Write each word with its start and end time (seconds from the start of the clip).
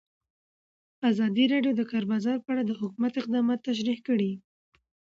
ازادي 1.09 1.45
راډیو 1.53 1.73
د 1.75 1.77
د 1.79 1.81
کار 1.91 2.03
بازار 2.11 2.37
په 2.41 2.49
اړه 2.53 2.63
د 2.65 2.71
حکومت 2.81 3.13
اقدامات 3.21 3.59
تشریح 3.69 3.99
کړي. 4.07 4.31